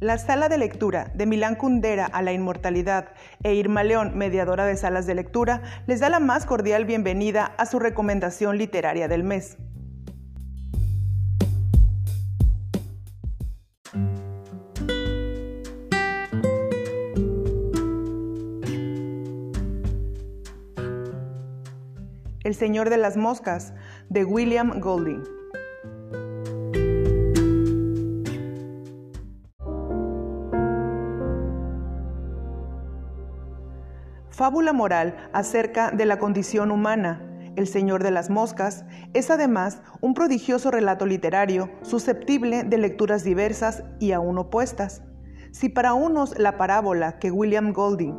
La 0.00 0.16
sala 0.16 0.48
de 0.48 0.56
lectura 0.56 1.10
de 1.12 1.26
Milán 1.26 1.56
Kundera 1.56 2.06
a 2.06 2.22
la 2.22 2.32
inmortalidad 2.32 3.08
e 3.42 3.52
Irma 3.52 3.84
León, 3.84 4.12
mediadora 4.16 4.64
de 4.64 4.74
salas 4.78 5.06
de 5.06 5.14
lectura, 5.14 5.60
les 5.86 6.00
da 6.00 6.08
la 6.08 6.20
más 6.20 6.46
cordial 6.46 6.86
bienvenida 6.86 7.52
a 7.58 7.66
su 7.66 7.78
recomendación 7.78 8.56
literaria 8.56 9.08
del 9.08 9.24
mes. 9.24 9.58
El 22.42 22.54
Señor 22.54 22.88
de 22.88 22.96
las 22.96 23.18
Moscas, 23.18 23.74
de 24.08 24.24
William 24.24 24.80
Golding. 24.80 25.39
Fábula 34.40 34.72
moral 34.72 35.28
acerca 35.34 35.90
de 35.90 36.06
la 36.06 36.18
condición 36.18 36.70
humana. 36.70 37.20
El 37.56 37.66
Señor 37.66 38.02
de 38.02 38.10
las 38.10 38.30
Moscas 38.30 38.86
es 39.12 39.30
además 39.30 39.82
un 40.00 40.14
prodigioso 40.14 40.70
relato 40.70 41.04
literario 41.04 41.68
susceptible 41.82 42.64
de 42.64 42.78
lecturas 42.78 43.22
diversas 43.22 43.82
y 43.98 44.12
aún 44.12 44.38
opuestas. 44.38 45.02
Si 45.50 45.68
para 45.68 45.92
unos 45.92 46.38
la 46.38 46.56
parábola 46.56 47.18
que 47.18 47.30
William 47.30 47.74
Golding 47.74 48.18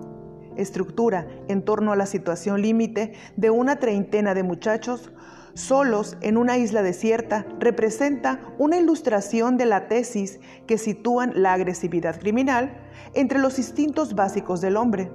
estructura 0.58 1.26
en 1.48 1.66
torno 1.66 1.92
a 1.92 1.96
la 1.96 2.06
situación 2.06 2.62
límite 2.62 3.14
de 3.36 3.50
una 3.50 3.78
treintena 3.78 4.36
de 4.36 4.44
muchachos 4.44 5.12
solos 5.56 6.18
en 6.22 6.38
una 6.38 6.56
isla 6.56 6.84
desierta 6.84 7.48
representa 7.58 8.42
una 8.60 8.78
ilustración 8.78 9.58
de 9.58 9.66
la 9.66 9.88
tesis 9.88 10.40
que 10.68 10.78
sitúan 10.78 11.32
la 11.34 11.54
agresividad 11.54 12.20
criminal 12.20 12.78
entre 13.16 13.40
los 13.40 13.58
instintos 13.58 14.14
básicos 14.14 14.62
del 14.62 14.78
hombre. 14.78 15.10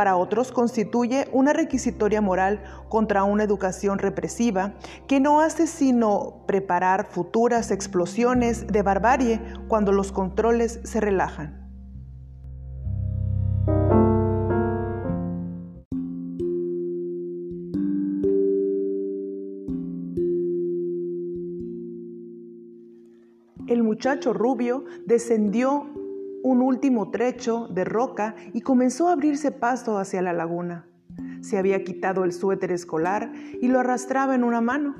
Para 0.00 0.16
otros 0.16 0.50
constituye 0.50 1.28
una 1.30 1.52
requisitoria 1.52 2.22
moral 2.22 2.62
contra 2.88 3.24
una 3.24 3.44
educación 3.44 3.98
represiva 3.98 4.72
que 5.06 5.20
no 5.20 5.42
hace 5.42 5.66
sino 5.66 6.46
preparar 6.46 7.08
futuras 7.10 7.70
explosiones 7.70 8.66
de 8.66 8.80
barbarie 8.80 9.42
cuando 9.68 9.92
los 9.92 10.10
controles 10.10 10.80
se 10.84 11.02
relajan. 11.02 11.70
El 23.66 23.82
muchacho 23.82 24.32
rubio 24.32 24.86
descendió 25.04 25.99
un 26.42 26.62
último 26.62 27.10
trecho 27.10 27.68
de 27.68 27.84
roca 27.84 28.34
y 28.52 28.60
comenzó 28.60 29.08
a 29.08 29.12
abrirse 29.12 29.50
paso 29.50 29.98
hacia 29.98 30.22
la 30.22 30.32
laguna. 30.32 30.86
Se 31.40 31.58
había 31.58 31.84
quitado 31.84 32.24
el 32.24 32.32
suéter 32.32 32.72
escolar 32.72 33.32
y 33.60 33.68
lo 33.68 33.80
arrastraba 33.80 34.34
en 34.34 34.44
una 34.44 34.60
mano, 34.60 34.94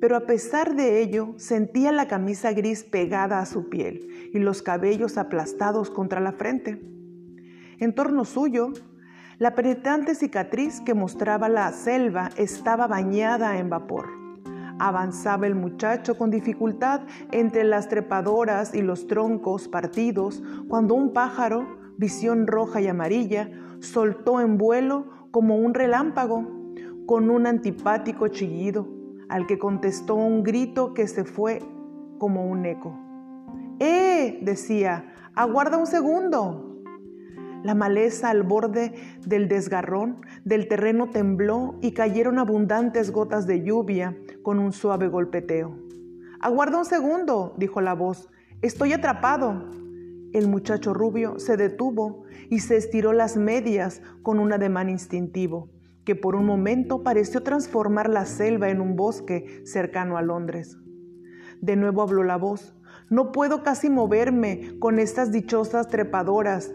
pero 0.00 0.16
a 0.16 0.26
pesar 0.26 0.74
de 0.74 1.00
ello 1.00 1.34
sentía 1.36 1.92
la 1.92 2.08
camisa 2.08 2.52
gris 2.52 2.84
pegada 2.84 3.40
a 3.40 3.46
su 3.46 3.68
piel 3.68 4.30
y 4.32 4.38
los 4.38 4.62
cabellos 4.62 5.18
aplastados 5.18 5.90
contra 5.90 6.20
la 6.20 6.32
frente. 6.32 6.80
En 7.78 7.94
torno 7.94 8.24
suyo, 8.24 8.72
la 9.38 9.54
penetrante 9.54 10.14
cicatriz 10.14 10.80
que 10.80 10.94
mostraba 10.94 11.48
la 11.48 11.70
selva 11.72 12.30
estaba 12.36 12.86
bañada 12.86 13.58
en 13.58 13.68
vapor. 13.68 14.25
Avanzaba 14.78 15.46
el 15.46 15.54
muchacho 15.54 16.18
con 16.18 16.30
dificultad 16.30 17.02
entre 17.32 17.64
las 17.64 17.88
trepadoras 17.88 18.74
y 18.74 18.82
los 18.82 19.06
troncos 19.06 19.68
partidos 19.68 20.42
cuando 20.68 20.94
un 20.94 21.12
pájaro, 21.12 21.66
visión 21.96 22.46
roja 22.46 22.80
y 22.80 22.88
amarilla, 22.88 23.50
soltó 23.80 24.40
en 24.40 24.58
vuelo 24.58 25.06
como 25.30 25.56
un 25.56 25.74
relámpago 25.74 26.46
con 27.06 27.30
un 27.30 27.46
antipático 27.46 28.28
chillido, 28.28 28.88
al 29.28 29.46
que 29.46 29.58
contestó 29.58 30.14
un 30.14 30.42
grito 30.42 30.92
que 30.92 31.06
se 31.06 31.24
fue 31.24 31.60
como 32.18 32.46
un 32.46 32.66
eco. 32.66 32.98
¡Eh! 33.78 34.38
decía, 34.42 35.12
aguarda 35.34 35.76
un 35.76 35.86
segundo. 35.86 36.65
La 37.66 37.74
maleza 37.74 38.30
al 38.30 38.44
borde 38.44 38.94
del 39.26 39.48
desgarrón 39.48 40.20
del 40.44 40.68
terreno 40.68 41.10
tembló 41.10 41.74
y 41.82 41.94
cayeron 41.94 42.38
abundantes 42.38 43.10
gotas 43.10 43.48
de 43.48 43.64
lluvia 43.64 44.16
con 44.44 44.60
un 44.60 44.72
suave 44.72 45.08
golpeteo. 45.08 45.76
Aguarda 46.38 46.78
un 46.78 46.84
segundo, 46.84 47.56
dijo 47.58 47.80
la 47.80 47.94
voz. 47.94 48.30
Estoy 48.62 48.92
atrapado. 48.92 49.68
El 50.32 50.46
muchacho 50.46 50.94
rubio 50.94 51.40
se 51.40 51.56
detuvo 51.56 52.22
y 52.50 52.60
se 52.60 52.76
estiró 52.76 53.12
las 53.12 53.36
medias 53.36 54.00
con 54.22 54.38
un 54.38 54.52
ademán 54.52 54.88
instintivo, 54.88 55.68
que 56.04 56.14
por 56.14 56.36
un 56.36 56.46
momento 56.46 57.02
pareció 57.02 57.42
transformar 57.42 58.08
la 58.08 58.26
selva 58.26 58.68
en 58.68 58.80
un 58.80 58.94
bosque 58.94 59.62
cercano 59.64 60.16
a 60.16 60.22
Londres. 60.22 60.78
De 61.60 61.74
nuevo 61.74 62.02
habló 62.02 62.22
la 62.22 62.36
voz. 62.36 62.76
No 63.10 63.32
puedo 63.32 63.64
casi 63.64 63.90
moverme 63.90 64.78
con 64.78 65.00
estas 65.00 65.32
dichosas 65.32 65.88
trepadoras 65.88 66.72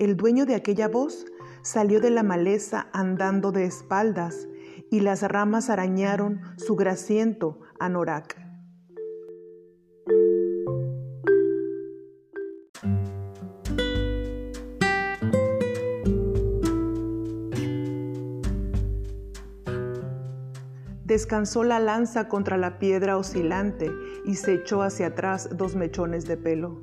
el 0.00 0.16
dueño 0.16 0.46
de 0.46 0.54
aquella 0.54 0.88
voz 0.88 1.26
salió 1.62 2.00
de 2.00 2.10
la 2.10 2.22
maleza 2.22 2.88
andando 2.92 3.52
de 3.52 3.64
espaldas 3.64 4.48
y 4.90 5.00
las 5.00 5.22
ramas 5.22 5.68
arañaron 5.68 6.40
su 6.56 6.74
grasiento 6.74 7.60
anorak. 7.78 8.49
Descansó 21.10 21.64
la 21.64 21.80
lanza 21.80 22.28
contra 22.28 22.56
la 22.56 22.78
piedra 22.78 23.16
oscilante 23.16 23.90
y 24.24 24.36
se 24.36 24.54
echó 24.54 24.80
hacia 24.82 25.08
atrás 25.08 25.48
dos 25.56 25.74
mechones 25.74 26.24
de 26.28 26.36
pelo. 26.36 26.82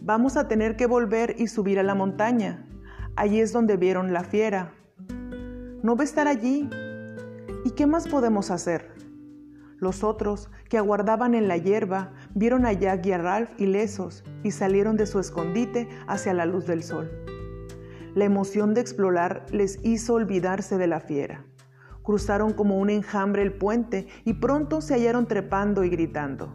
Vamos 0.00 0.36
a 0.36 0.46
tener 0.46 0.76
que 0.76 0.86
volver 0.86 1.34
y 1.36 1.48
subir 1.48 1.80
a 1.80 1.82
la 1.82 1.96
montaña. 1.96 2.64
Allí 3.16 3.40
es 3.40 3.52
donde 3.52 3.76
vieron 3.76 4.12
la 4.12 4.22
fiera. 4.22 4.72
No 5.82 5.96
va 5.96 6.02
a 6.02 6.04
estar 6.04 6.28
allí. 6.28 6.70
¿Y 7.64 7.72
qué 7.72 7.88
más 7.88 8.06
podemos 8.06 8.52
hacer? 8.52 8.94
Los 9.78 10.04
otros, 10.04 10.48
que 10.68 10.78
aguardaban 10.78 11.34
en 11.34 11.48
la 11.48 11.56
hierba, 11.56 12.12
vieron 12.36 12.64
a 12.64 12.72
Jack 12.72 13.04
y 13.04 13.10
a 13.10 13.18
Ralph 13.18 13.50
ilesos 13.60 14.22
y 14.44 14.52
salieron 14.52 14.96
de 14.96 15.06
su 15.06 15.18
escondite 15.18 15.88
hacia 16.06 16.34
la 16.34 16.46
luz 16.46 16.68
del 16.68 16.84
sol. 16.84 17.10
La 18.14 18.26
emoción 18.26 18.74
de 18.74 18.80
explorar 18.80 19.44
les 19.50 19.80
hizo 19.82 20.14
olvidarse 20.14 20.78
de 20.78 20.86
la 20.86 21.00
fiera. 21.00 21.44
Cruzaron 22.04 22.52
como 22.52 22.76
un 22.76 22.90
enjambre 22.90 23.40
el 23.42 23.54
puente 23.54 24.06
y 24.26 24.34
pronto 24.34 24.82
se 24.82 24.92
hallaron 24.92 25.26
trepando 25.26 25.84
y 25.84 25.88
gritando. 25.88 26.52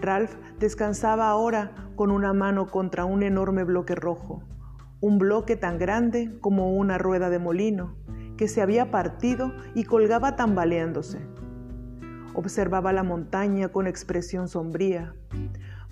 Ralph 0.00 0.34
descansaba 0.58 1.28
ahora 1.28 1.70
con 1.94 2.10
una 2.10 2.32
mano 2.32 2.66
contra 2.66 3.04
un 3.04 3.22
enorme 3.22 3.62
bloque 3.62 3.94
rojo, 3.94 4.42
un 5.00 5.18
bloque 5.18 5.54
tan 5.54 5.78
grande 5.78 6.36
como 6.40 6.72
una 6.72 6.98
rueda 6.98 7.30
de 7.30 7.38
molino, 7.38 7.94
que 8.36 8.48
se 8.48 8.62
había 8.62 8.90
partido 8.90 9.52
y 9.76 9.84
colgaba 9.84 10.34
tambaleándose. 10.34 11.20
Observaba 12.34 12.92
la 12.92 13.04
montaña 13.04 13.68
con 13.68 13.86
expresión 13.86 14.48
sombría. 14.48 15.14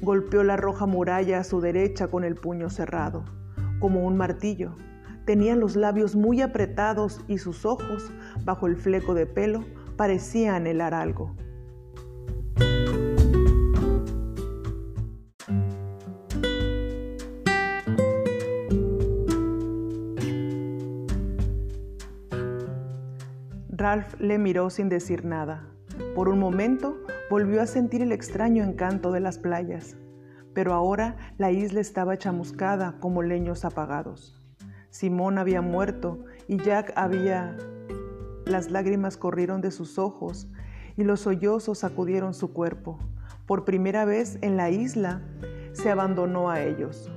Golpeó 0.01 0.43
la 0.43 0.57
roja 0.57 0.87
muralla 0.87 1.39
a 1.39 1.45
su 1.45 1.61
derecha 1.61 2.09
con 2.09 2.25
el 2.25 2.35
puño 2.35 2.69
cerrado, 2.69 3.25
como 3.79 4.05
un 4.05 4.17
martillo 4.17 4.75
Tenía 5.25 5.55
los 5.55 5.77
labios 5.77 6.17
muy 6.17 6.41
apretados 6.41 7.21
y 7.29 7.39
sus 7.39 7.65
ojos, 7.65 8.11
bajo 8.45 8.67
el 8.67 8.77
fleco 8.77 9.15
de 9.15 9.27
pelo, 9.27 9.65
parecían 9.97 10.55
anhelar 10.57 10.95
algo. 10.95 11.37
Ralph 23.71 24.15
le 24.21 24.39
miró 24.39 24.71
sin 24.71 24.89
decir 24.89 25.25
nada. 25.25 25.67
Por 26.15 26.29
un 26.29 26.39
momento 26.39 26.97
volvió 27.31 27.63
a 27.63 27.67
sentir 27.67 28.03
el 28.03 28.13
extraño 28.13 28.63
encanto 28.65 29.13
de 29.13 29.21
las 29.21 29.39
playas, 29.39 29.97
pero 30.53 30.75
ahora 30.75 31.17
la 31.39 31.51
isla 31.51 31.81
estaba 31.81 32.17
chamuscada 32.17 32.99
como 33.01 33.23
leños 33.23 33.65
apagados. 33.65 34.42
Simón 34.93 35.39
había 35.39 35.63
muerto 35.63 36.23
y 36.47 36.59
Jack 36.59 36.93
había... 36.97 37.57
Las 38.45 38.71
lágrimas 38.71 39.17
corrieron 39.17 39.63
de 39.63 39.71
sus 39.71 39.99
ojos 39.99 40.49
y 40.99 41.05
los 41.05 41.21
sollozos 41.21 41.79
sacudieron 41.79 42.35
su 42.35 42.53
cuerpo. 42.53 42.99
Por 43.47 43.65
primera 43.65 44.05
vez 44.05 44.39
en 44.43 44.59
la 44.59 44.69
isla 44.69 45.23
se 45.73 45.91
abandonó 45.91 46.51
a 46.51 46.63
ellos. 46.63 47.11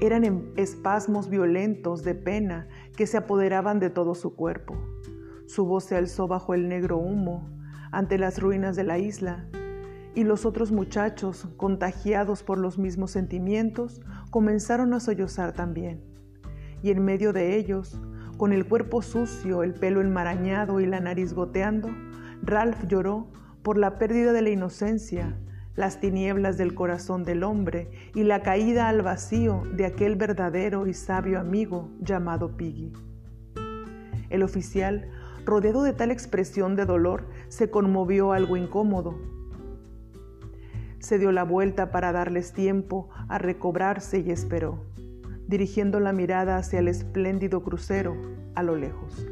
Eran 0.00 0.24
em, 0.24 0.50
espasmos 0.56 1.30
violentos 1.30 2.02
de 2.02 2.16
pena 2.16 2.66
que 2.96 3.06
se 3.06 3.18
apoderaban 3.18 3.78
de 3.78 3.88
todo 3.88 4.16
su 4.16 4.34
cuerpo. 4.34 4.76
Su 5.46 5.64
voz 5.64 5.84
se 5.84 5.96
alzó 5.96 6.26
bajo 6.26 6.54
el 6.54 6.66
negro 6.66 6.98
humo 6.98 7.48
ante 7.92 8.18
las 8.18 8.40
ruinas 8.40 8.74
de 8.74 8.82
la 8.82 8.98
isla 8.98 9.46
y 10.16 10.24
los 10.24 10.44
otros 10.44 10.72
muchachos, 10.72 11.46
contagiados 11.56 12.42
por 12.42 12.58
los 12.58 12.78
mismos 12.78 13.12
sentimientos, 13.12 14.00
comenzaron 14.30 14.92
a 14.92 14.98
sollozar 14.98 15.52
también. 15.52 16.15
Y 16.86 16.90
en 16.92 17.04
medio 17.04 17.32
de 17.32 17.56
ellos, 17.56 18.00
con 18.36 18.52
el 18.52 18.64
cuerpo 18.64 19.02
sucio, 19.02 19.64
el 19.64 19.74
pelo 19.74 20.00
enmarañado 20.00 20.78
y 20.78 20.86
la 20.86 21.00
nariz 21.00 21.34
goteando, 21.34 21.90
Ralph 22.42 22.86
lloró 22.86 23.26
por 23.64 23.76
la 23.76 23.98
pérdida 23.98 24.32
de 24.32 24.40
la 24.40 24.50
inocencia, 24.50 25.36
las 25.74 25.98
tinieblas 25.98 26.58
del 26.58 26.76
corazón 26.76 27.24
del 27.24 27.42
hombre 27.42 27.90
y 28.14 28.22
la 28.22 28.42
caída 28.42 28.86
al 28.86 29.02
vacío 29.02 29.64
de 29.72 29.84
aquel 29.84 30.14
verdadero 30.14 30.86
y 30.86 30.94
sabio 30.94 31.40
amigo 31.40 31.90
llamado 31.98 32.56
Piggy. 32.56 32.92
El 34.30 34.44
oficial, 34.44 35.10
rodeado 35.44 35.82
de 35.82 35.92
tal 35.92 36.12
expresión 36.12 36.76
de 36.76 36.84
dolor, 36.84 37.26
se 37.48 37.68
conmovió 37.68 38.30
algo 38.30 38.56
incómodo. 38.56 39.18
Se 41.00 41.18
dio 41.18 41.32
la 41.32 41.42
vuelta 41.42 41.90
para 41.90 42.12
darles 42.12 42.52
tiempo 42.52 43.08
a 43.26 43.38
recobrarse 43.38 44.20
y 44.20 44.30
esperó, 44.30 44.84
dirigiendo 45.46 46.00
la 46.00 46.12
mirada 46.12 46.56
hacia 46.56 46.80
el 46.80 46.88
espléndido 46.88 47.62
crucero 47.62 48.16
a 48.54 48.62
lo 48.62 48.76
lejos. 48.76 49.26